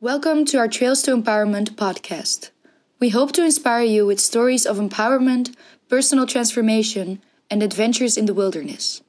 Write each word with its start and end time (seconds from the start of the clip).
Welcome 0.00 0.44
to 0.44 0.58
our 0.58 0.68
Trails 0.68 1.02
to 1.02 1.16
Empowerment 1.16 1.70
podcast. 1.70 2.50
We 3.00 3.08
hope 3.08 3.32
to 3.32 3.44
inspire 3.44 3.82
you 3.82 4.06
with 4.06 4.20
stories 4.20 4.64
of 4.64 4.76
empowerment, 4.76 5.56
personal 5.88 6.24
transformation, 6.24 7.20
and 7.50 7.64
adventures 7.64 8.16
in 8.16 8.26
the 8.26 8.32
wilderness. 8.32 9.02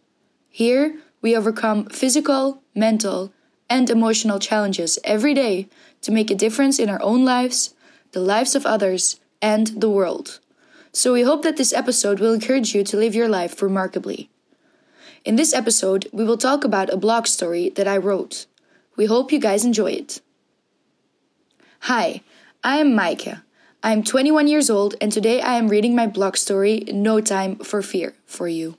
Here, 0.49 0.97
we 1.21 1.38
overcome 1.38 1.86
physical, 1.89 2.63
mental, 2.73 3.31
and 3.70 3.88
emotional 3.88 4.39
challenges 4.39 4.97
every 5.04 5.36
day 5.36 5.67
to 6.02 6.12
make 6.12 6.31
a 6.31 6.36
difference 6.36 6.79
in 6.79 6.90
our 6.90 7.01
own 7.03 7.24
lives, 7.24 7.76
the 8.13 8.19
lives 8.19 8.56
of 8.56 8.65
others, 8.65 9.19
and 9.44 9.67
the 9.67 9.92
world. 9.92 10.40
So, 10.92 11.13
we 11.13 11.21
hope 11.21 11.44
that 11.44 11.58
this 11.58 11.71
episode 11.71 12.19
will 12.19 12.33
encourage 12.33 12.74
you 12.74 12.83
to 12.85 12.97
live 12.97 13.13
your 13.13 13.29
life 13.29 13.62
remarkably. 13.62 14.31
In 15.24 15.35
this 15.35 15.53
episode, 15.53 16.09
we 16.12 16.26
will 16.26 16.35
talk 16.35 16.63
about 16.63 16.91
a 16.91 16.98
blog 16.98 17.27
story 17.27 17.70
that 17.76 17.88
I 17.88 17.98
wrote. 17.98 18.48
We 18.98 19.05
hope 19.05 19.31
you 19.31 19.40
guys 19.40 19.63
enjoy 19.63 19.91
it. 19.91 20.21
Hi, 21.84 22.21
I 22.63 22.77
am 22.77 22.91
Maaike. 22.91 23.41
I 23.81 23.93
am 23.93 24.03
21 24.03 24.47
years 24.47 24.70
old, 24.70 24.95
and 24.99 25.11
today 25.11 25.41
I 25.41 25.55
am 25.55 25.70
reading 25.70 25.95
my 25.95 26.07
blog 26.07 26.35
story, 26.35 26.83
No 26.91 27.21
Time 27.21 27.55
for 27.55 27.81
Fear, 27.81 28.13
for 28.25 28.47
you. 28.47 28.77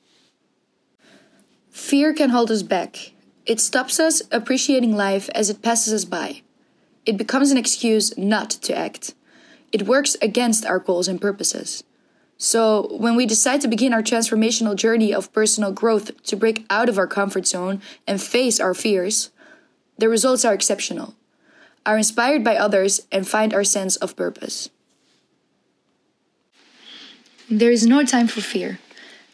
Fear 1.70 2.12
can 2.12 2.30
hold 2.30 2.50
us 2.50 2.62
back. 2.62 3.12
It 3.46 3.58
stops 3.58 3.98
us 3.98 4.22
appreciating 4.30 4.94
life 4.94 5.30
as 5.34 5.48
it 5.48 5.62
passes 5.62 5.94
us 5.94 6.04
by. 6.04 6.42
It 7.06 7.16
becomes 7.16 7.50
an 7.50 7.56
excuse 7.56 8.16
not 8.18 8.50
to 8.50 8.76
act. 8.76 9.14
It 9.72 9.88
works 9.88 10.16
against 10.20 10.66
our 10.66 10.78
goals 10.78 11.08
and 11.08 11.20
purposes. 11.20 11.82
So, 12.36 12.96
when 12.96 13.16
we 13.16 13.26
decide 13.26 13.62
to 13.62 13.68
begin 13.68 13.94
our 13.94 14.02
transformational 14.02 14.76
journey 14.76 15.12
of 15.12 15.32
personal 15.32 15.72
growth 15.72 16.22
to 16.24 16.36
break 16.36 16.64
out 16.70 16.88
of 16.88 16.98
our 16.98 17.08
comfort 17.08 17.46
zone 17.46 17.80
and 18.06 18.22
face 18.22 18.60
our 18.60 18.74
fears, 18.74 19.30
the 19.98 20.08
results 20.08 20.44
are 20.44 20.54
exceptional, 20.54 21.14
are 21.84 21.96
inspired 21.96 22.44
by 22.44 22.56
others, 22.56 23.06
and 23.10 23.26
find 23.26 23.54
our 23.54 23.64
sense 23.64 23.96
of 23.96 24.16
purpose. 24.16 24.68
There 27.48 27.72
is 27.72 27.86
no 27.86 28.04
time 28.04 28.28
for 28.28 28.40
fear. 28.40 28.78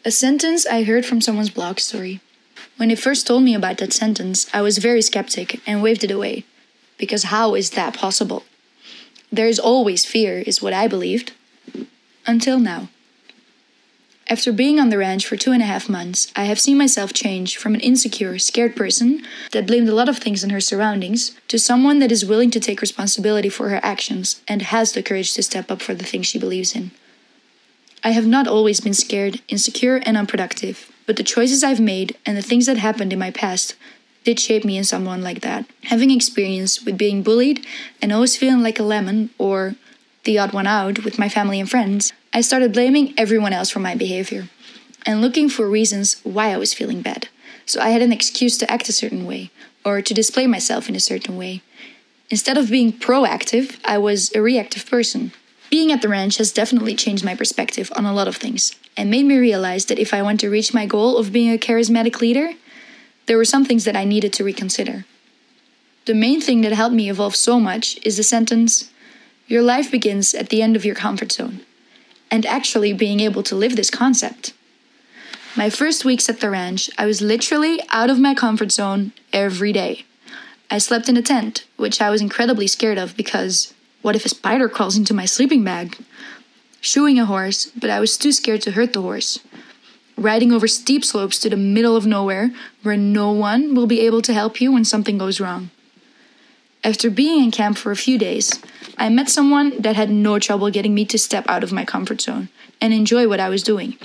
A 0.03 0.11
sentence 0.11 0.65
I 0.65 0.83
heard 0.83 1.05
from 1.05 1.21
someone's 1.21 1.49
blog 1.49 1.79
story. 1.79 2.19
When 2.77 2.89
they 2.89 2.95
first 2.95 3.27
told 3.27 3.43
me 3.43 3.53
about 3.53 3.77
that 3.77 3.93
sentence, 3.93 4.47
I 4.53 4.61
was 4.61 4.77
very 4.77 5.01
skeptic 5.01 5.61
and 5.67 5.83
waved 5.83 6.03
it 6.03 6.11
away. 6.11 6.45
Because 6.97 7.23
how 7.23 7.55
is 7.55 7.71
that 7.71 7.93
possible? 7.93 8.43
There 9.31 9.47
is 9.47 9.59
always 9.59 10.05
fear, 10.05 10.39
is 10.39 10.61
what 10.61 10.73
I 10.73 10.87
believed. 10.87 11.33
Until 12.25 12.59
now. 12.59 12.89
After 14.29 14.51
being 14.51 14.77
on 14.77 14.89
the 14.89 14.97
ranch 14.97 15.25
for 15.25 15.37
two 15.37 15.53
and 15.53 15.61
a 15.61 15.65
half 15.65 15.87
months, 15.87 16.33
I 16.35 16.45
have 16.45 16.59
seen 16.59 16.77
myself 16.77 17.13
change 17.13 17.55
from 17.55 17.73
an 17.73 17.79
insecure, 17.79 18.37
scared 18.37 18.75
person 18.75 19.23
that 19.53 19.65
blamed 19.65 19.87
a 19.87 19.95
lot 19.95 20.09
of 20.09 20.17
things 20.17 20.43
on 20.43 20.49
her 20.49 20.59
surroundings 20.59 21.31
to 21.47 21.57
someone 21.57 21.99
that 21.99 22.11
is 22.11 22.25
willing 22.25 22.51
to 22.51 22.59
take 22.59 22.81
responsibility 22.81 23.47
for 23.47 23.69
her 23.69 23.79
actions 23.81 24.41
and 24.45 24.63
has 24.63 24.91
the 24.91 25.01
courage 25.01 25.33
to 25.33 25.43
step 25.43 25.71
up 25.71 25.81
for 25.81 25.95
the 25.95 26.03
things 26.03 26.27
she 26.27 26.37
believes 26.37 26.75
in. 26.75 26.91
I 28.03 28.11
have 28.11 28.27
not 28.27 28.47
always 28.47 28.81
been 28.81 28.93
scared, 28.93 29.41
insecure, 29.47 30.01
and 30.05 30.17
unproductive, 30.17 30.91
but 31.05 31.15
the 31.15 31.23
choices 31.23 31.63
I've 31.63 31.79
made 31.79 32.17
and 32.25 32.35
the 32.35 32.41
things 32.41 32.65
that 32.65 32.77
happened 32.77 33.13
in 33.13 33.19
my 33.19 33.31
past 33.31 33.75
did 34.25 34.41
shape 34.41 34.65
me 34.65 34.77
in 34.77 34.83
someone 34.83 35.21
like 35.21 35.39
that. 35.39 35.65
Having 35.85 36.11
experience 36.11 36.83
with 36.83 36.97
being 36.97 37.23
bullied 37.23 37.65
and 38.01 38.11
always 38.11 38.35
feeling 38.35 38.61
like 38.61 38.77
a 38.77 38.83
lemon 38.83 39.29
or 39.37 39.75
the 40.25 40.37
odd 40.37 40.51
one 40.51 40.67
out 40.67 41.05
with 41.05 41.17
my 41.17 41.29
family 41.29 41.61
and 41.61 41.69
friends, 41.69 42.11
I 42.33 42.41
started 42.41 42.73
blaming 42.73 43.13
everyone 43.17 43.53
else 43.53 43.69
for 43.69 43.79
my 43.79 43.95
behavior 43.95 44.49
and 45.05 45.21
looking 45.21 45.49
for 45.49 45.69
reasons 45.69 46.19
why 46.23 46.53
I 46.53 46.57
was 46.57 46.73
feeling 46.73 47.01
bad. 47.01 47.29
So 47.65 47.81
I 47.81 47.89
had 47.89 48.01
an 48.01 48.11
excuse 48.11 48.57
to 48.57 48.71
act 48.71 48.89
a 48.89 48.93
certain 48.93 49.25
way 49.25 49.51
or 49.85 50.01
to 50.01 50.13
display 50.13 50.47
myself 50.47 50.89
in 50.89 50.95
a 50.95 50.99
certain 50.99 51.37
way. 51.37 51.61
Instead 52.29 52.57
of 52.57 52.69
being 52.69 52.91
proactive, 52.91 53.79
I 53.85 53.97
was 53.97 54.33
a 54.35 54.41
reactive 54.41 54.85
person. 54.89 55.31
Being 55.69 55.91
at 55.91 56.01
the 56.01 56.09
ranch 56.09 56.37
has 56.37 56.51
definitely 56.51 56.95
changed 56.95 57.23
my 57.23 57.35
perspective 57.35 57.91
on 57.95 58.05
a 58.05 58.13
lot 58.13 58.27
of 58.27 58.35
things 58.35 58.75
and 58.95 59.09
made 59.09 59.25
me 59.25 59.37
realize 59.37 59.85
that 59.85 59.99
if 59.99 60.13
I 60.13 60.21
want 60.21 60.39
to 60.41 60.49
reach 60.49 60.73
my 60.73 60.85
goal 60.85 61.17
of 61.17 61.31
being 61.31 61.53
a 61.53 61.57
charismatic 61.57 62.19
leader, 62.19 62.51
there 63.25 63.37
were 63.37 63.45
some 63.45 63.65
things 63.65 63.83
that 63.85 63.95
I 63.95 64.05
needed 64.05 64.33
to 64.33 64.43
reconsider. 64.43 65.05
The 66.05 66.13
main 66.13 66.39
thing 66.41 66.61
that 66.61 66.71
helped 66.73 66.95
me 66.95 67.09
evolve 67.09 67.35
so 67.35 67.59
much 67.59 67.99
is 68.03 68.17
the 68.17 68.23
sentence 68.23 68.89
Your 69.47 69.61
life 69.61 69.89
begins 69.91 70.33
at 70.33 70.49
the 70.49 70.61
end 70.61 70.75
of 70.75 70.83
your 70.83 70.95
comfort 70.95 71.31
zone 71.31 71.61
and 72.29 72.45
actually 72.45 72.93
being 72.93 73.19
able 73.19 73.43
to 73.43 73.55
live 73.55 73.75
this 73.75 73.89
concept. 73.89 74.53
My 75.55 75.69
first 75.69 76.05
weeks 76.05 76.29
at 76.29 76.39
the 76.39 76.49
ranch, 76.49 76.89
I 76.97 77.05
was 77.05 77.21
literally 77.21 77.81
out 77.89 78.09
of 78.09 78.19
my 78.19 78.35
comfort 78.35 78.71
zone 78.71 79.11
every 79.33 79.73
day. 79.73 80.05
I 80.69 80.77
slept 80.77 81.09
in 81.09 81.17
a 81.17 81.21
tent, 81.21 81.65
which 81.77 82.01
I 82.01 82.09
was 82.09 82.21
incredibly 82.21 82.67
scared 82.67 82.97
of 82.97 83.17
because 83.17 83.73
what 84.01 84.15
if 84.15 84.25
a 84.25 84.29
spider 84.29 84.69
crawls 84.69 84.97
into 84.97 85.13
my 85.13 85.25
sleeping 85.25 85.63
bag? 85.63 85.97
Shoeing 86.81 87.19
a 87.19 87.25
horse, 87.25 87.71
but 87.75 87.89
I 87.89 87.99
was 87.99 88.17
too 88.17 88.31
scared 88.31 88.61
to 88.63 88.71
hurt 88.71 88.93
the 88.93 89.01
horse. 89.01 89.39
Riding 90.15 90.51
over 90.51 90.67
steep 90.67 91.03
slopes 91.03 91.39
to 91.39 91.49
the 91.49 91.57
middle 91.57 91.95
of 91.95 92.05
nowhere 92.05 92.51
where 92.83 92.97
no 92.97 93.31
one 93.31 93.73
will 93.73 93.87
be 93.87 94.01
able 94.01 94.21
to 94.21 94.33
help 94.33 94.61
you 94.61 94.71
when 94.71 94.85
something 94.85 95.17
goes 95.17 95.39
wrong. 95.39 95.71
After 96.83 97.09
being 97.09 97.43
in 97.43 97.51
camp 97.51 97.77
for 97.77 97.91
a 97.91 97.95
few 97.95 98.17
days, 98.17 98.61
I 98.97 99.09
met 99.09 99.29
someone 99.29 99.81
that 99.81 99.95
had 99.95 100.09
no 100.09 100.39
trouble 100.39 100.69
getting 100.69 100.93
me 100.93 101.05
to 101.05 101.17
step 101.17 101.45
out 101.47 101.63
of 101.63 101.71
my 101.71 101.85
comfort 101.85 102.21
zone 102.21 102.49
and 102.79 102.93
enjoy 102.93 103.27
what 103.27 103.39
I 103.39 103.49
was 103.49 103.63
doing. 103.63 103.97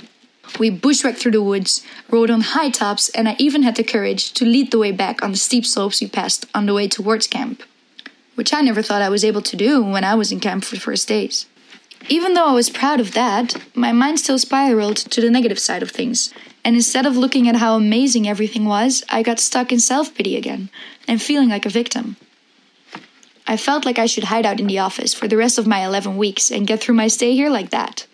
We 0.59 0.69
bushwhacked 0.69 1.17
through 1.17 1.31
the 1.31 1.41
woods, 1.41 1.83
rode 2.09 2.29
on 2.29 2.41
high 2.41 2.69
tops, 2.69 3.09
and 3.09 3.27
I 3.29 3.35
even 3.39 3.63
had 3.63 3.75
the 3.75 3.83
courage 3.83 4.33
to 4.33 4.45
lead 4.45 4.71
the 4.71 4.77
way 4.77 4.91
back 4.91 5.23
on 5.23 5.31
the 5.31 5.37
steep 5.37 5.65
slopes 5.65 6.01
we 6.01 6.07
passed 6.07 6.45
on 6.53 6.65
the 6.65 6.73
way 6.73 6.87
towards 6.87 7.27
camp, 7.27 7.63
which 8.35 8.53
I 8.53 8.61
never 8.61 8.81
thought 8.81 9.01
I 9.01 9.09
was 9.09 9.23
able 9.23 9.41
to 9.41 9.55
do 9.55 9.81
when 9.81 10.03
I 10.03 10.15
was 10.15 10.31
in 10.31 10.39
camp 10.39 10.65
for 10.65 10.75
the 10.75 10.81
first 10.81 11.07
days. 11.07 11.45
Even 12.09 12.33
though 12.33 12.47
I 12.47 12.53
was 12.53 12.69
proud 12.69 12.99
of 12.99 13.13
that, 13.13 13.55
my 13.73 13.93
mind 13.93 14.19
still 14.19 14.37
spiraled 14.37 14.97
to 14.97 15.21
the 15.21 15.31
negative 15.31 15.59
side 15.59 15.81
of 15.81 15.91
things, 15.91 16.33
and 16.65 16.75
instead 16.75 17.05
of 17.05 17.15
looking 17.15 17.47
at 17.47 17.55
how 17.55 17.75
amazing 17.75 18.27
everything 18.27 18.65
was, 18.65 19.03
I 19.09 19.23
got 19.23 19.39
stuck 19.39 19.71
in 19.71 19.79
self 19.79 20.13
pity 20.13 20.35
again 20.35 20.69
and 21.07 21.21
feeling 21.21 21.49
like 21.49 21.65
a 21.65 21.69
victim. 21.69 22.17
I 23.45 23.57
felt 23.57 23.85
like 23.85 23.99
I 23.99 24.05
should 24.05 24.25
hide 24.25 24.45
out 24.45 24.59
in 24.59 24.67
the 24.67 24.79
office 24.79 25.13
for 25.13 25.27
the 25.27 25.37
rest 25.37 25.57
of 25.57 25.67
my 25.67 25.85
11 25.85 26.17
weeks 26.17 26.51
and 26.51 26.67
get 26.67 26.81
through 26.81 26.95
my 26.95 27.07
stay 27.07 27.35
here 27.35 27.49
like 27.49 27.71
that. 27.71 28.07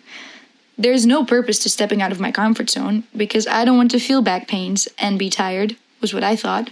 There's 0.76 1.06
no 1.06 1.24
purpose 1.24 1.58
to 1.60 1.68
stepping 1.68 2.02
out 2.02 2.12
of 2.12 2.20
my 2.20 2.32
comfort 2.32 2.70
zone 2.70 3.04
because 3.16 3.46
I 3.46 3.64
don't 3.64 3.76
want 3.76 3.90
to 3.92 4.00
feel 4.00 4.22
back 4.22 4.48
pains 4.48 4.88
and 4.98 5.18
be 5.18 5.30
tired, 5.30 5.76
was 6.00 6.14
what 6.14 6.24
I 6.24 6.36
thought. 6.36 6.70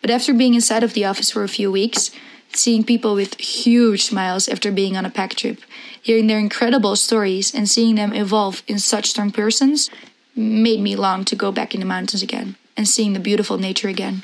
But 0.00 0.10
after 0.10 0.34
being 0.34 0.54
inside 0.54 0.82
of 0.82 0.94
the 0.94 1.04
office 1.04 1.30
for 1.30 1.44
a 1.44 1.48
few 1.48 1.70
weeks, 1.70 2.10
seeing 2.54 2.84
people 2.84 3.14
with 3.14 3.38
huge 3.38 4.02
smiles 4.04 4.48
after 4.48 4.72
being 4.72 4.96
on 4.96 5.06
a 5.06 5.10
pack 5.10 5.34
trip, 5.34 5.60
hearing 6.00 6.26
their 6.26 6.38
incredible 6.38 6.96
stories, 6.96 7.54
and 7.54 7.68
seeing 7.68 7.94
them 7.94 8.12
evolve 8.12 8.62
in 8.66 8.78
such 8.78 9.10
strong 9.10 9.30
persons 9.30 9.90
made 10.34 10.80
me 10.80 10.96
long 10.96 11.24
to 11.26 11.36
go 11.36 11.52
back 11.52 11.74
in 11.74 11.80
the 11.80 11.86
mountains 11.86 12.22
again 12.22 12.56
and 12.76 12.88
seeing 12.88 13.12
the 13.12 13.20
beautiful 13.20 13.58
nature 13.58 13.88
again. 13.88 14.22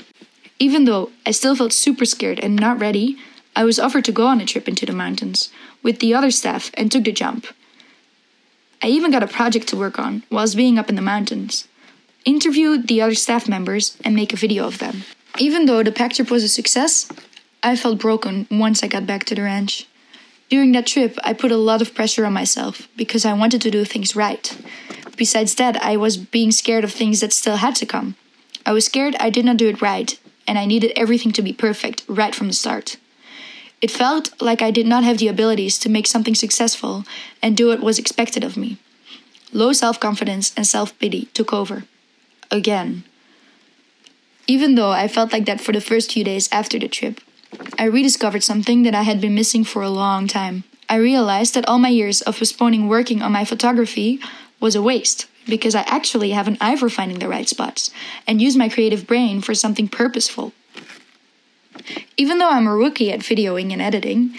Even 0.58 0.84
though 0.84 1.10
I 1.24 1.30
still 1.30 1.54
felt 1.54 1.72
super 1.72 2.04
scared 2.04 2.40
and 2.40 2.56
not 2.56 2.80
ready, 2.80 3.16
I 3.54 3.64
was 3.64 3.78
offered 3.78 4.04
to 4.06 4.12
go 4.12 4.26
on 4.26 4.40
a 4.40 4.46
trip 4.46 4.68
into 4.68 4.86
the 4.86 4.92
mountains 4.92 5.50
with 5.82 6.00
the 6.00 6.14
other 6.14 6.32
staff 6.32 6.70
and 6.74 6.90
took 6.90 7.04
the 7.04 7.12
jump. 7.12 7.46
I 8.82 8.88
even 8.88 9.12
got 9.12 9.22
a 9.22 9.28
project 9.28 9.68
to 9.68 9.76
work 9.76 9.98
on 9.98 10.24
whilst 10.30 10.56
being 10.56 10.78
up 10.78 10.88
in 10.88 10.96
the 10.96 11.02
mountains. 11.02 11.68
Interview 12.24 12.76
the 12.76 13.00
other 13.00 13.14
staff 13.14 13.48
members 13.48 13.96
and 14.04 14.14
make 14.14 14.32
a 14.32 14.36
video 14.36 14.66
of 14.66 14.78
them. 14.78 15.04
Even 15.38 15.66
though 15.66 15.82
the 15.82 15.92
pack 15.92 16.14
trip 16.14 16.30
was 16.30 16.42
a 16.42 16.48
success, 16.48 17.08
I 17.62 17.76
felt 17.76 18.00
broken 18.00 18.48
once 18.50 18.82
I 18.82 18.88
got 18.88 19.06
back 19.06 19.24
to 19.24 19.34
the 19.34 19.42
ranch. 19.42 19.86
During 20.48 20.72
that 20.72 20.86
trip, 20.86 21.16
I 21.22 21.34
put 21.34 21.52
a 21.52 21.56
lot 21.56 21.82
of 21.82 21.94
pressure 21.94 22.24
on 22.24 22.32
myself 22.32 22.88
because 22.96 23.24
I 23.24 23.32
wanted 23.32 23.60
to 23.62 23.70
do 23.70 23.84
things 23.84 24.16
right. 24.16 24.56
Besides 25.16 25.54
that, 25.56 25.76
I 25.82 25.96
was 25.96 26.16
being 26.16 26.50
scared 26.50 26.84
of 26.84 26.92
things 26.92 27.20
that 27.20 27.32
still 27.32 27.56
had 27.56 27.76
to 27.76 27.86
come. 27.86 28.16
I 28.66 28.72
was 28.72 28.86
scared 28.86 29.14
I 29.20 29.30
did 29.30 29.44
not 29.44 29.56
do 29.56 29.68
it 29.68 29.82
right 29.82 30.18
and 30.48 30.58
I 30.58 30.64
needed 30.64 30.92
everything 30.96 31.30
to 31.32 31.42
be 31.42 31.52
perfect 31.52 32.02
right 32.08 32.34
from 32.34 32.48
the 32.48 32.54
start. 32.54 32.96
It 33.80 33.90
felt 33.92 34.32
like 34.42 34.60
I 34.60 34.72
did 34.72 34.86
not 34.86 35.04
have 35.04 35.18
the 35.18 35.28
abilities 35.28 35.78
to 35.80 35.88
make 35.88 36.06
something 36.08 36.34
successful 36.34 37.04
and 37.40 37.56
do 37.56 37.68
what 37.68 37.80
was 37.80 37.98
expected 37.98 38.42
of 38.42 38.56
me. 38.56 38.78
Low 39.52 39.72
self 39.72 40.00
confidence 40.00 40.52
and 40.56 40.66
self 40.66 40.98
pity 40.98 41.26
took 41.34 41.52
over. 41.52 41.84
Again. 42.50 43.04
Even 44.48 44.74
though 44.74 44.90
I 44.90 45.06
felt 45.06 45.32
like 45.32 45.44
that 45.44 45.60
for 45.60 45.72
the 45.72 45.80
first 45.80 46.12
few 46.12 46.24
days 46.24 46.48
after 46.50 46.78
the 46.78 46.88
trip, 46.88 47.20
I 47.78 47.84
rediscovered 47.84 48.42
something 48.42 48.82
that 48.82 48.94
I 48.94 49.02
had 49.02 49.20
been 49.20 49.34
missing 49.34 49.62
for 49.62 49.82
a 49.82 49.90
long 49.90 50.26
time. 50.26 50.64
I 50.88 50.96
realized 50.96 51.54
that 51.54 51.68
all 51.68 51.78
my 51.78 51.90
years 51.90 52.22
of 52.22 52.38
postponing 52.38 52.88
working 52.88 53.20
on 53.20 53.30
my 53.30 53.44
photography 53.44 54.18
was 54.58 54.74
a 54.74 54.82
waste 54.82 55.27
because 55.48 55.74
I 55.74 55.82
actually 55.82 56.30
have 56.30 56.48
an 56.48 56.58
eye 56.60 56.76
for 56.76 56.88
finding 56.88 57.18
the 57.18 57.28
right 57.28 57.48
spots 57.48 57.90
and 58.26 58.40
use 58.40 58.56
my 58.56 58.68
creative 58.68 59.06
brain 59.06 59.40
for 59.40 59.54
something 59.54 59.88
purposeful. 59.88 60.52
Even 62.16 62.38
though 62.38 62.50
I'm 62.50 62.66
a 62.66 62.74
rookie 62.74 63.12
at 63.12 63.20
videoing 63.20 63.72
and 63.72 63.80
editing, 63.80 64.38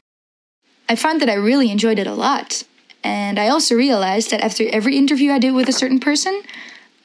I 0.88 0.96
found 0.96 1.22
that 1.22 1.30
I 1.30 1.36
really 1.36 1.72
enjoyed 1.72 2.00
it 2.00 2.08
a 2.08 2.14
lot. 2.14 2.64
And 3.04 3.40
I 3.40 3.48
also 3.48 3.76
realized 3.76 4.32
that 4.32 4.42
after 4.42 4.68
every 4.70 4.98
interview 4.98 5.32
I 5.32 5.40
did 5.40 5.54
with 5.54 5.70
a 5.70 5.74
certain 5.74 6.00
person, 6.00 6.42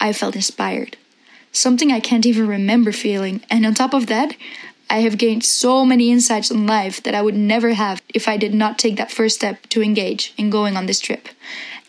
I 0.01 0.13
felt 0.13 0.35
inspired. 0.35 0.97
Something 1.53 1.93
I 1.93 2.01
can't 2.01 2.27
even 2.27 2.49
remember 2.49 2.91
feeling. 2.91 3.43
And 3.49 3.65
on 3.65 3.75
top 3.75 3.95
of 3.95 4.09
that, 4.09 4.35
I 4.91 4.99
have 5.01 5.19
gained 5.19 5.45
so 5.45 5.85
many 5.85 6.11
insights 6.11 6.51
on 6.51 6.67
life 6.67 7.03
that 7.05 7.15
I 7.15 7.23
would 7.23 7.37
never 7.37 7.75
have 7.75 8.03
if 8.13 8.29
I 8.29 8.37
did 8.37 8.53
not 8.53 8.79
take 8.79 8.97
that 8.97 9.11
first 9.11 9.37
step 9.37 9.63
to 9.69 9.83
engage 9.83 10.35
in 10.37 10.51
going 10.51 10.77
on 10.77 10.87
this 10.87 11.01
trip 11.01 11.29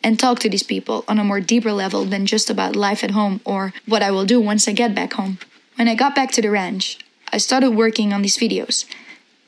and 0.05 0.19
talk 0.19 0.37
to 0.37 0.49
these 0.49 0.61
people 0.61 1.03
on 1.07 1.17
a 1.17 1.23
more 1.23 1.41
deeper 1.41 1.73
level 1.73 2.05
than 2.05 2.27
just 2.27 2.47
about 2.51 2.75
life 2.75 3.03
at 3.03 3.09
home 3.09 3.41
or 3.43 3.73
what 3.87 4.03
I 4.03 4.11
will 4.11 4.23
do 4.23 4.39
once 4.39 4.67
I 4.67 4.71
get 4.71 4.93
back 4.93 5.13
home. 5.13 5.39
When 5.77 5.87
I 5.87 5.95
got 5.95 6.13
back 6.13 6.29
to 6.33 6.43
the 6.43 6.51
ranch, 6.51 6.99
I 7.33 7.39
started 7.39 7.71
working 7.71 8.13
on 8.13 8.21
these 8.21 8.37
videos. 8.37 8.85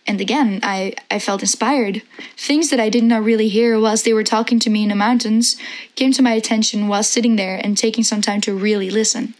And 0.07 0.19
again, 0.19 0.59
I, 0.63 0.95
I 1.11 1.19
felt 1.19 1.43
inspired. 1.43 2.01
Things 2.35 2.71
that 2.71 2.79
I 2.79 2.89
did 2.89 3.03
not 3.03 3.23
really 3.23 3.49
hear 3.49 3.79
whilst 3.79 4.03
they 4.03 4.13
were 4.13 4.23
talking 4.23 4.57
to 4.61 4.71
me 4.71 4.81
in 4.81 4.89
the 4.89 4.95
mountains 4.95 5.57
came 5.95 6.11
to 6.13 6.23
my 6.23 6.31
attention 6.31 6.87
while 6.87 7.03
sitting 7.03 7.35
there 7.35 7.61
and 7.63 7.77
taking 7.77 8.03
some 8.03 8.21
time 8.21 8.41
to 8.41 8.55
really 8.55 8.89
listen. 8.89 9.35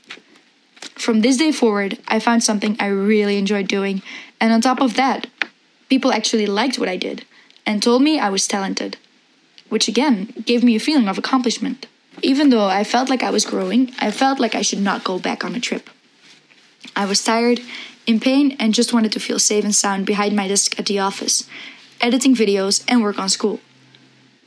From 0.94 1.22
this 1.22 1.38
day 1.38 1.52
forward, 1.52 1.98
I 2.08 2.20
found 2.20 2.44
something 2.44 2.78
I 2.80 2.88
really 2.88 3.38
enjoyed 3.38 3.68
doing, 3.68 4.04
and 4.40 4.54
on 4.54 4.62
top 4.62 4.82
of 4.82 4.94
that, 4.98 5.26
people 5.90 6.12
actually 6.14 6.46
liked 6.46 6.78
what 6.78 6.90
I 6.90 6.98
did 6.98 7.26
and 7.66 7.82
told 7.82 8.04
me 8.04 8.20
I 8.20 8.30
was 8.30 8.48
talented, 8.48 8.98
which 9.70 9.88
again 9.88 10.34
gave 10.46 10.64
me 10.64 10.76
a 10.76 10.80
feeling 10.80 11.08
of 11.08 11.18
accomplishment. 11.18 11.88
Even 12.22 12.50
though 12.50 12.66
I 12.66 12.84
felt 12.84 13.10
like 13.10 13.24
I 13.24 13.30
was 13.30 13.46
growing, 13.46 13.92
I 14.00 14.12
felt 14.12 14.40
like 14.40 14.56
I 14.56 14.62
should 14.64 14.82
not 14.82 15.04
go 15.04 15.20
back 15.20 15.46
on 15.46 15.56
a 15.56 15.60
trip. 15.60 15.90
I 16.96 17.06
was 17.06 17.24
tired, 17.24 17.60
in 18.08 18.20
pain, 18.20 18.56
and 18.60 18.74
just 18.74 18.94
wanted 18.94 19.12
to 19.12 19.20
feel 19.20 19.40
safe 19.40 19.64
and 19.64 19.76
sound 19.76 20.06
behind 20.06 20.36
my 20.36 20.48
desk 20.48 20.80
at 20.80 20.88
the 20.88 21.00
office, 21.00 21.48
editing 22.02 22.36
videos 22.36 22.84
and 22.88 23.04
work 23.04 23.20
on 23.20 23.30
school. 23.30 23.60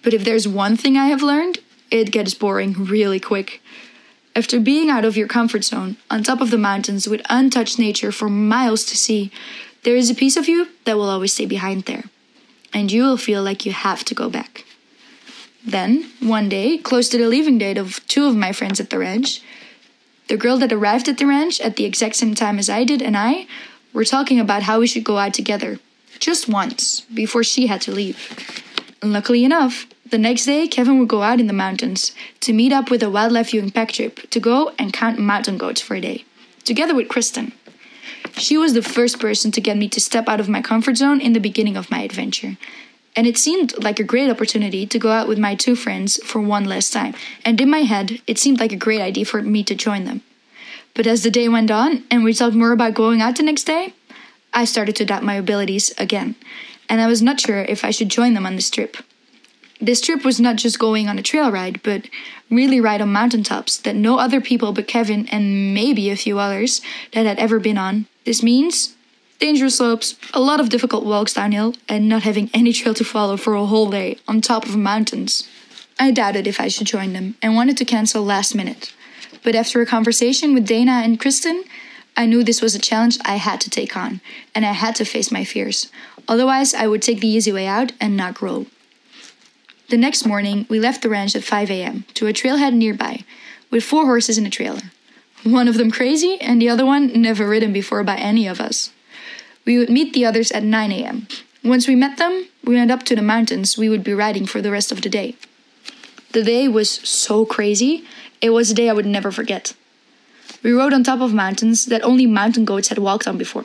But 0.02 0.14
if 0.14 0.25
there's 0.25 0.49
one 0.49 0.76
thing 0.76 0.96
I 0.96 1.06
have 1.06 1.23
learned, 1.23 1.58
it 1.90 2.11
gets 2.11 2.34
boring 2.34 2.73
really 2.73 3.20
quick. 3.20 3.61
After 4.34 4.58
being 4.58 4.88
out 4.88 5.05
of 5.05 5.16
your 5.16 5.28
comfort 5.28 5.64
zone, 5.64 5.96
on 6.11 6.23
top 6.23 6.40
of 6.40 6.50
the 6.50 6.58
mountains 6.58 7.06
with 7.06 7.20
untouched 7.28 7.78
nature 7.78 8.12
for 8.12 8.28
miles 8.28 8.84
to 8.87 8.96
see, 8.96 9.31
there 9.82 9.96
is 9.96 10.11
a 10.11 10.14
piece 10.14 10.37
of 10.37 10.49
you 10.49 10.69
that 10.84 10.96
will 10.96 11.11
always 11.11 11.32
stay 11.32 11.46
behind 11.46 11.84
there. 11.84 12.05
And 12.73 12.90
you 12.90 13.02
will 13.02 13.16
feel 13.16 13.43
like 13.43 13.66
you 13.66 13.73
have 13.73 14.05
to 14.05 14.14
go 14.14 14.31
back. 14.31 14.64
Then, 15.65 16.11
one 16.21 16.49
day, 16.49 16.79
close 16.79 17.09
to 17.11 17.19
the 17.19 17.29
leaving 17.29 17.59
date 17.59 17.79
of 17.79 18.07
two 18.07 18.27
of 18.27 18.37
my 18.37 18.53
friends 18.53 18.81
at 18.81 18.91
the 18.91 18.99
ranch, 18.99 19.43
the 20.29 20.37
girl 20.37 20.59
that 20.59 20.73
arrived 20.73 21.09
at 21.09 21.19
the 21.19 21.27
ranch 21.27 21.61
at 21.61 21.77
the 21.77 21.85
exact 21.85 22.17
same 22.17 22.35
time 22.35 22.59
as 22.59 22.71
I 22.71 22.85
did 22.85 23.03
and 23.03 23.17
I 23.17 23.47
were 23.93 24.05
talking 24.05 24.39
about 24.39 24.62
how 24.62 24.81
we 24.81 24.87
should 24.87 25.05
go 25.05 25.19
out 25.19 25.35
together. 25.35 25.79
Just 26.19 26.49
once, 26.49 27.01
before 27.03 27.43
she 27.43 27.67
had 27.67 27.81
to 27.83 27.93
leave. 27.93 28.19
luckily 29.03 29.45
enough, 29.45 29.87
the 30.09 30.19
next 30.19 30.45
day, 30.45 30.67
Kevin 30.67 30.99
would 30.99 31.09
go 31.09 31.23
out 31.23 31.41
in 31.41 31.47
the 31.47 31.53
mountains 31.53 32.12
to 32.41 32.53
meet 32.53 32.73
up 32.73 32.91
with 32.91 33.03
a 33.03 33.11
wildlife 33.11 33.51
viewing 33.51 33.71
pack 33.71 33.93
trip 33.93 34.29
to 34.31 34.41
go 34.41 34.73
and 34.79 34.93
count 34.93 35.19
mountain 35.19 35.57
goats 35.57 35.81
for 35.81 35.95
a 35.95 36.01
day, 36.01 36.25
together 36.65 36.95
with 36.95 37.09
Kristen. 37.09 37.53
She 38.37 38.57
was 38.57 38.75
the 38.75 38.83
first 38.83 39.21
person 39.21 39.53
to 39.53 39.61
get 39.61 39.77
me 39.77 39.89
to 39.89 40.01
step 40.01 40.29
out 40.29 40.41
of 40.41 40.49
my 40.49 40.62
comfort 40.62 40.97
zone 40.97 41.21
in 41.21 41.33
the 41.33 41.41
beginning 41.41 41.77
of 41.77 41.91
my 41.91 42.03
adventure. 42.03 42.57
And 43.17 43.27
it 43.27 43.37
seemed 43.37 43.83
like 43.83 43.99
a 43.99 44.05
great 44.05 44.31
opportunity 44.31 44.87
to 44.87 44.99
go 44.99 45.11
out 45.11 45.29
with 45.29 45.39
my 45.39 45.55
two 45.55 45.75
friends 45.75 46.23
for 46.25 46.41
one 46.41 46.65
last 46.65 46.93
time. 46.93 47.15
And 47.45 47.61
in 47.61 47.69
my 47.69 47.81
head, 47.81 48.21
it 48.27 48.39
seemed 48.39 48.61
like 48.61 48.73
a 48.73 48.77
great 48.77 49.01
idea 49.01 49.25
for 49.25 49.43
me 49.43 49.65
to 49.65 49.75
join 49.75 50.05
them. 50.05 50.23
But 50.95 51.07
as 51.07 51.23
the 51.23 51.31
day 51.31 51.49
went 51.49 51.71
on 51.71 52.05
and 52.11 52.25
we 52.25 52.35
talked 52.35 52.55
more 52.55 52.73
about 52.73 52.95
going 52.95 53.21
out 53.21 53.37
the 53.37 53.43
next 53.43 53.65
day, 53.65 53.95
I 54.53 54.65
started 54.65 54.97
to 54.97 55.05
doubt 55.05 55.23
my 55.23 55.35
abilities 55.35 55.93
again. 55.99 56.35
And 56.89 57.01
I 57.01 57.07
was 57.07 57.23
not 57.23 57.41
sure 57.41 57.62
if 57.62 57.85
I 57.85 57.91
should 57.91 58.09
join 58.09 58.35
them 58.35 58.47
on 58.47 58.57
this 58.57 58.71
trip. 58.71 58.97
This 59.81 60.01
trip 60.01 60.25
was 60.25 60.41
not 60.41 60.57
just 60.57 60.79
going 60.79 61.09
on 61.09 61.19
a 61.19 61.23
trail 61.23 61.51
ride, 61.51 61.83
but 61.83 62.09
really 62.51 62.81
ride 62.81 63.01
on 63.01 63.12
mountaintops 63.12 63.79
that 63.79 63.97
no 63.97 64.19
other 64.19 64.41
people 64.41 64.73
but 64.73 64.89
Kevin 64.89 65.27
and 65.29 65.73
maybe 65.73 66.11
a 66.11 66.17
few 66.17 66.39
others 66.39 66.83
that 67.12 67.25
had 67.25 67.39
ever 67.39 67.59
been 67.59 67.79
on. 67.79 68.07
This 68.25 68.43
means 68.43 68.95
dangerous 69.40 69.78
slopes, 69.78 70.14
a 70.32 70.40
lot 70.40 70.60
of 70.60 70.69
difficult 70.69 71.04
walks 71.04 71.34
downhill, 71.34 71.75
and 71.88 72.08
not 72.08 72.22
having 72.22 72.50
any 72.54 72.72
trail 72.72 72.94
to 72.94 73.04
follow 73.04 73.37
for 73.37 73.54
a 73.54 73.66
whole 73.66 73.90
day 73.90 74.19
on 74.28 74.40
top 74.40 74.64
of 74.66 74.76
mountains. 74.76 75.48
I 75.98 76.10
doubted 76.10 76.46
if 76.46 76.60
I 76.60 76.69
should 76.69 76.87
join 76.87 77.14
them 77.14 77.34
and 77.42 77.54
wanted 77.54 77.76
to 77.78 77.84
cancel 77.84 78.22
last 78.22 78.54
minute. 78.54 78.94
But 79.42 79.54
after 79.54 79.81
a 79.81 79.87
conversation 79.87 80.54
with 80.54 80.66
Dana 80.66 81.00
and 81.04 81.19
Kristen, 81.19 81.64
I 82.16 82.26
knew 82.26 82.44
this 82.44 82.60
was 82.60 82.75
a 82.75 82.78
challenge 82.78 83.19
I 83.25 83.37
had 83.37 83.60
to 83.62 83.70
take 83.70 83.96
on, 83.96 84.20
and 84.54 84.66
I 84.66 84.72
had 84.72 84.94
to 84.96 85.04
face 85.04 85.32
my 85.32 85.44
fears. 85.44 85.90
Otherwise, 86.28 86.75
I 86.75 86.87
would 86.87 87.02
take 87.02 87.20
the 87.20 87.28
easy 87.28 87.52
way 87.52 87.66
out 87.66 87.92
and 88.00 88.16
not 88.16 88.34
grow. 88.34 88.66
The 89.88 89.96
next 89.96 90.26
morning, 90.26 90.66
we 90.69 90.78
left 90.78 91.02
the 91.02 91.08
ranch 91.08 91.34
at 91.34 91.44
5 91.44 91.70
a.m. 91.70 92.04
to 92.14 92.26
a 92.26 92.32
trailhead 92.32 92.75
nearby, 92.75 93.25
with 93.70 93.84
four 93.84 94.04
horses 94.04 94.37
in 94.38 94.46
a 94.46 94.50
trailer. 94.50 94.92
One 95.42 95.66
of 95.66 95.78
them 95.78 95.90
crazy, 95.90 96.38
and 96.40 96.60
the 96.60 96.69
other 96.69 96.84
one 96.84 97.20
never 97.20 97.48
ridden 97.48 97.72
before 97.72 98.04
by 98.04 98.16
any 98.16 98.46
of 98.46 98.60
us. 98.60 98.92
We 99.65 99.79
would 99.79 99.91
meet 99.91 100.12
the 100.12 100.25
others 100.25 100.51
at 100.53 100.62
9 100.62 100.93
a.m. 100.93 101.27
Once 101.62 101.87
we 101.87 101.95
met 101.95 102.17
them, 102.17 102.47
we 102.65 102.77
went 102.77 102.91
up 102.91 103.03
to 103.05 103.15
the 103.15 103.23
mountains 103.23 103.77
we 103.77 103.89
would 103.89 104.03
be 104.03 104.15
riding 104.15 104.47
for 104.47 104.62
the 104.62 104.71
rest 104.71 104.91
of 104.91 105.03
the 105.03 105.09
day. 105.09 105.37
The 106.33 106.43
day 106.43 106.69
was 106.69 106.91
so 106.91 107.45
crazy, 107.45 108.05
it 108.41 108.51
was 108.51 108.71
a 108.71 108.75
day 108.75 108.89
I 108.89 108.93
would 108.93 109.07
never 109.07 109.31
forget. 109.31 109.75
We 110.62 110.73
rode 110.73 110.93
on 110.93 111.05
top 111.05 111.21
of 111.21 111.35
mountains 111.35 111.87
that 111.87 112.05
only 112.05 112.27
mountain 112.27 112.65
goats 112.65 112.89
had 112.89 112.99
walked 112.99 113.27
on 113.27 113.37
before. 113.37 113.65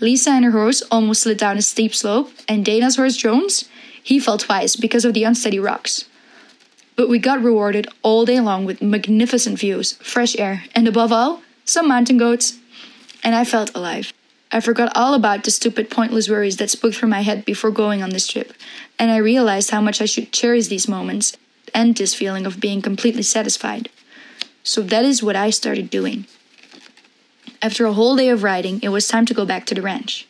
Lisa 0.00 0.30
and 0.30 0.44
her 0.44 0.52
horse 0.52 0.82
almost 0.90 1.22
slid 1.22 1.38
down 1.38 1.58
a 1.58 1.62
steep 1.62 1.94
slope, 1.94 2.30
and 2.48 2.64
Dana's 2.64 2.96
horse 2.96 3.16
Jones, 3.16 3.68
he 4.02 4.18
fell 4.18 4.38
twice 4.38 4.76
because 4.76 5.04
of 5.04 5.14
the 5.14 5.24
unsteady 5.24 5.58
rocks. 5.58 6.04
But 6.96 7.08
we 7.08 7.18
got 7.18 7.42
rewarded 7.42 7.88
all 8.02 8.24
day 8.24 8.40
long 8.40 8.64
with 8.64 8.82
magnificent 8.82 9.58
views, 9.58 9.92
fresh 9.94 10.36
air, 10.38 10.64
and 10.74 10.88
above 10.88 11.12
all, 11.12 11.42
some 11.64 11.88
mountain 11.88 12.16
goats. 12.16 12.58
And 13.22 13.34
I 13.34 13.44
felt 13.44 13.74
alive. 13.74 14.12
I 14.50 14.60
forgot 14.60 14.90
all 14.94 15.14
about 15.14 15.44
the 15.44 15.50
stupid, 15.50 15.90
pointless 15.90 16.28
worries 16.28 16.56
that 16.56 16.70
spoke 16.70 16.94
through 16.94 17.10
my 17.10 17.20
head 17.20 17.44
before 17.44 17.70
going 17.70 18.02
on 18.02 18.10
this 18.10 18.26
trip, 18.26 18.52
and 18.98 19.10
I 19.10 19.18
realized 19.18 19.70
how 19.70 19.80
much 19.80 20.00
I 20.00 20.06
should 20.06 20.32
cherish 20.32 20.68
these 20.68 20.88
moments 20.88 21.36
and 21.74 21.94
this 21.94 22.14
feeling 22.14 22.46
of 22.46 22.60
being 22.60 22.80
completely 22.80 23.22
satisfied. 23.22 23.90
So 24.62 24.80
that 24.82 25.04
is 25.04 25.22
what 25.22 25.36
I 25.36 25.50
started 25.50 25.90
doing. 25.90 26.26
After 27.60 27.84
a 27.86 27.92
whole 27.92 28.16
day 28.16 28.30
of 28.30 28.42
riding, 28.42 28.80
it 28.82 28.88
was 28.88 29.06
time 29.06 29.26
to 29.26 29.34
go 29.34 29.44
back 29.44 29.66
to 29.66 29.74
the 29.74 29.82
ranch. 29.82 30.26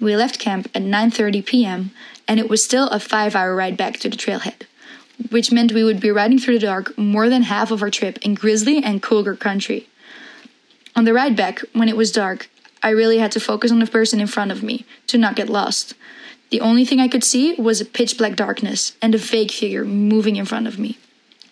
We 0.00 0.16
left 0.16 0.40
camp 0.40 0.68
at 0.74 0.82
9:30 0.82 1.46
p.m 1.46 1.92
and 2.28 2.40
it 2.40 2.48
was 2.48 2.64
still 2.64 2.88
a 2.88 3.00
five 3.00 3.34
hour 3.34 3.54
ride 3.54 3.76
back 3.76 3.98
to 3.98 4.08
the 4.08 4.16
trailhead, 4.16 4.62
which 5.30 5.52
meant 5.52 5.72
we 5.72 5.84
would 5.84 6.00
be 6.00 6.10
riding 6.10 6.38
through 6.38 6.58
the 6.58 6.66
dark 6.66 6.96
more 6.96 7.28
than 7.28 7.42
half 7.42 7.70
of 7.70 7.82
our 7.82 7.90
trip 7.90 8.18
in 8.22 8.34
grizzly 8.34 8.82
and 8.82 9.02
cougar 9.02 9.36
country. 9.36 9.88
On 10.94 11.04
the 11.04 11.12
ride 11.12 11.36
back, 11.36 11.60
when 11.72 11.88
it 11.88 11.96
was 11.96 12.12
dark, 12.12 12.48
I 12.82 12.90
really 12.90 13.18
had 13.18 13.32
to 13.32 13.40
focus 13.40 13.70
on 13.70 13.78
the 13.78 13.86
person 13.86 14.20
in 14.20 14.26
front 14.26 14.50
of 14.50 14.62
me 14.62 14.84
to 15.06 15.18
not 15.18 15.36
get 15.36 15.48
lost. 15.48 15.94
The 16.50 16.60
only 16.60 16.84
thing 16.84 17.00
I 17.00 17.08
could 17.08 17.24
see 17.24 17.54
was 17.54 17.80
a 17.80 17.84
pitch 17.84 18.18
black 18.18 18.36
darkness 18.36 18.96
and 19.00 19.14
a 19.14 19.18
vague 19.18 19.50
figure 19.50 19.84
moving 19.84 20.36
in 20.36 20.44
front 20.44 20.66
of 20.66 20.78
me. 20.78 20.98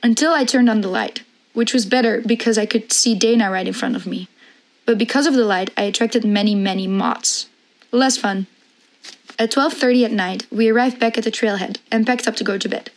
Until 0.02 0.32
I 0.32 0.44
turned 0.44 0.68
on 0.68 0.80
the 0.80 0.88
light, 0.88 1.22
which 1.52 1.72
was 1.72 1.86
better 1.86 2.20
because 2.20 2.58
I 2.58 2.66
could 2.66 2.92
see 2.92 3.14
Dana 3.14 3.50
right 3.50 3.66
in 3.66 3.72
front 3.72 3.96
of 3.96 4.06
me. 4.06 4.28
But 4.86 4.98
because 4.98 5.26
of 5.26 5.34
the 5.34 5.44
light, 5.44 5.70
I 5.76 5.82
attracted 5.82 6.24
many, 6.24 6.54
many 6.54 6.86
moths. 6.86 7.46
Less 7.92 8.16
fun, 8.16 8.46
at 9.40 9.50
12:30 9.50 10.04
at 10.04 10.12
night, 10.12 10.46
we 10.50 10.68
arrived 10.68 11.00
back 11.00 11.16
at 11.16 11.24
the 11.24 11.30
trailhead 11.30 11.78
and 11.90 12.06
packed 12.06 12.28
up 12.28 12.36
to 12.36 12.44
go 12.44 12.58
to 12.58 12.68
bed. 12.68 12.90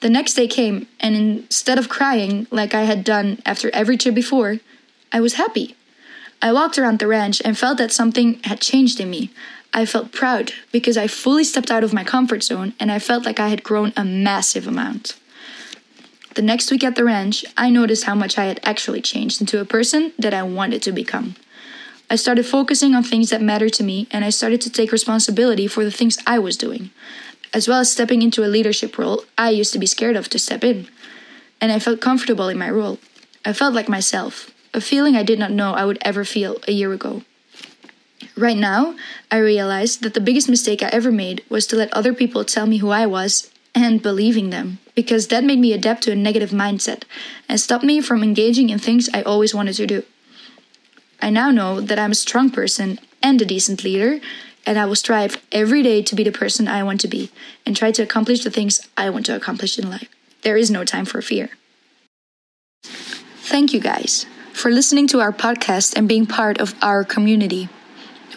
The 0.00 0.10
next 0.10 0.34
day 0.34 0.48
came, 0.48 0.88
and 0.98 1.14
instead 1.14 1.78
of 1.78 1.88
crying 1.88 2.48
like 2.50 2.74
I 2.74 2.82
had 2.82 3.04
done 3.04 3.40
after 3.46 3.70
every 3.72 3.96
trip 3.96 4.12
before, 4.12 4.58
I 5.12 5.20
was 5.20 5.34
happy. 5.34 5.76
I 6.42 6.52
walked 6.52 6.78
around 6.78 6.98
the 6.98 7.06
ranch 7.06 7.40
and 7.44 7.56
felt 7.56 7.78
that 7.78 7.92
something 7.92 8.40
had 8.44 8.60
changed 8.60 9.00
in 9.00 9.10
me. 9.10 9.30
I 9.72 9.84
felt 9.84 10.12
proud 10.12 10.52
because 10.72 10.96
I 10.96 11.06
fully 11.06 11.44
stepped 11.44 11.70
out 11.70 11.84
of 11.84 11.92
my 11.92 12.04
comfort 12.04 12.42
zone 12.42 12.74
and 12.78 12.90
I 12.90 12.98
felt 12.98 13.24
like 13.24 13.40
I 13.40 13.48
had 13.48 13.62
grown 13.62 13.92
a 13.96 14.04
massive 14.04 14.66
amount. 14.66 15.16
The 16.34 16.42
next 16.42 16.70
week 16.70 16.84
at 16.84 16.96
the 16.96 17.04
ranch, 17.04 17.44
I 17.56 17.70
noticed 17.70 18.04
how 18.04 18.14
much 18.14 18.36
I 18.36 18.44
had 18.44 18.60
actually 18.62 19.00
changed 19.00 19.40
into 19.40 19.60
a 19.60 19.64
person 19.64 20.12
that 20.18 20.34
I 20.34 20.42
wanted 20.42 20.82
to 20.82 20.92
become. 20.92 21.34
I 22.10 22.16
started 22.16 22.46
focusing 22.46 22.94
on 22.94 23.02
things 23.02 23.30
that 23.30 23.42
mattered 23.42 23.72
to 23.74 23.82
me, 23.82 24.06
and 24.10 24.24
I 24.24 24.30
started 24.30 24.60
to 24.60 24.70
take 24.70 24.92
responsibility 24.92 25.66
for 25.66 25.82
the 25.82 25.90
things 25.90 26.18
I 26.26 26.38
was 26.38 26.56
doing, 26.56 26.90
as 27.52 27.66
well 27.66 27.80
as 27.80 27.90
stepping 27.90 28.22
into 28.22 28.44
a 28.44 28.52
leadership 28.52 28.98
role 28.98 29.24
I 29.36 29.50
used 29.50 29.72
to 29.72 29.78
be 29.78 29.86
scared 29.86 30.14
of 30.14 30.28
to 30.28 30.38
step 30.38 30.62
in. 30.62 30.88
And 31.60 31.72
I 31.72 31.78
felt 31.78 32.00
comfortable 32.00 32.48
in 32.48 32.58
my 32.58 32.70
role. 32.70 32.98
I 33.44 33.52
felt 33.52 33.74
like 33.74 33.88
myself, 33.88 34.50
a 34.76 34.80
feeling 34.80 35.16
I 35.16 35.22
did 35.22 35.38
not 35.38 35.50
know 35.50 35.72
I 35.72 35.86
would 35.86 35.98
ever 36.02 36.22
feel 36.22 36.58
a 36.68 36.72
year 36.72 36.92
ago. 36.92 37.22
Right 38.36 38.56
now, 38.56 38.94
I 39.30 39.38
realize 39.38 39.96
that 39.98 40.12
the 40.12 40.20
biggest 40.20 40.50
mistake 40.50 40.82
I 40.82 40.88
ever 40.88 41.10
made 41.10 41.42
was 41.48 41.66
to 41.68 41.76
let 41.76 41.92
other 41.94 42.12
people 42.12 42.44
tell 42.44 42.66
me 42.66 42.76
who 42.76 42.90
I 42.90 43.06
was 43.06 43.50
and 43.74 44.02
believing 44.02 44.50
them, 44.50 44.78
because 44.94 45.28
that 45.28 45.44
made 45.44 45.58
me 45.58 45.72
adapt 45.72 46.02
to 46.02 46.12
a 46.12 46.16
negative 46.16 46.50
mindset 46.50 47.04
and 47.48 47.58
stopped 47.58 47.84
me 47.84 48.02
from 48.02 48.22
engaging 48.22 48.68
in 48.68 48.78
things 48.78 49.08
I 49.14 49.22
always 49.22 49.54
wanted 49.54 49.76
to 49.76 49.86
do. 49.86 50.02
I 51.22 51.30
now 51.30 51.50
know 51.50 51.80
that 51.80 51.98
I'm 51.98 52.12
a 52.12 52.14
strong 52.14 52.50
person 52.50 53.00
and 53.22 53.40
a 53.40 53.46
decent 53.46 53.82
leader, 53.82 54.20
and 54.66 54.78
I 54.78 54.84
will 54.84 54.94
strive 54.94 55.42
every 55.52 55.82
day 55.82 56.02
to 56.02 56.14
be 56.14 56.22
the 56.22 56.32
person 56.32 56.68
I 56.68 56.82
want 56.82 57.00
to 57.00 57.08
be 57.08 57.30
and 57.64 57.74
try 57.74 57.92
to 57.92 58.02
accomplish 58.02 58.44
the 58.44 58.50
things 58.50 58.86
I 58.94 59.08
want 59.08 59.24
to 59.26 59.36
accomplish 59.36 59.78
in 59.78 59.88
life. 59.88 60.08
There 60.42 60.58
is 60.58 60.70
no 60.70 60.84
time 60.84 61.06
for 61.06 61.22
fear. 61.22 61.48
Thank 62.82 63.72
you 63.72 63.80
guys 63.80 64.26
for 64.56 64.70
listening 64.70 65.06
to 65.06 65.20
our 65.20 65.32
podcast 65.32 65.94
and 65.94 66.08
being 66.08 66.24
part 66.24 66.58
of 66.58 66.74
our 66.80 67.04
community. 67.04 67.68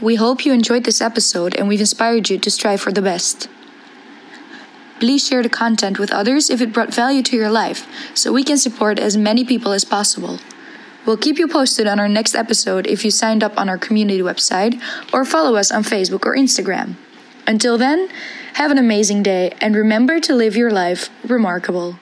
We 0.02 0.16
hope 0.16 0.46
you 0.46 0.52
enjoyed 0.52 0.84
this 0.84 1.00
episode 1.00 1.56
and 1.56 1.70
we've 1.70 1.80
inspired 1.80 2.30
you 2.30 2.38
to 2.40 2.52
strive 2.52 2.82
for 2.82 2.92
the 2.92 3.02
best. 3.02 3.48
Please 5.00 5.26
share 5.26 5.42
the 5.42 5.48
content 5.48 5.98
with 5.98 6.12
others 6.12 6.50
if 6.50 6.60
it 6.60 6.74
brought 6.74 6.94
value 6.94 7.24
to 7.24 7.38
your 7.38 7.50
life 7.50 7.88
so 8.14 8.34
we 8.34 8.44
can 8.44 8.58
support 8.58 9.00
as 9.00 9.16
many 9.16 9.46
people 9.46 9.72
as 9.72 9.86
possible. 9.86 10.40
We'll 11.06 11.16
keep 11.16 11.40
you 11.40 11.48
posted 11.48 11.88
on 11.88 12.02
our 12.02 12.10
next 12.10 12.36
episode 12.36 12.86
if 12.86 13.06
you 13.06 13.12
signed 13.12 13.42
up 13.42 13.58
on 13.58 13.70
our 13.70 13.78
community 13.78 14.20
website 14.20 14.82
or 15.14 15.24
follow 15.24 15.56
us 15.56 15.72
on 15.72 15.84
Facebook 15.84 16.26
or 16.26 16.36
Instagram. 16.36 16.96
Until 17.48 17.78
then, 17.78 18.10
have 18.56 18.72
an 18.72 18.78
amazing 18.78 19.24
day 19.24 19.54
and 19.62 19.74
remember 19.74 20.20
to 20.20 20.36
live 20.36 20.58
your 20.58 20.70
life 20.70 21.10
remarkable. 21.24 21.98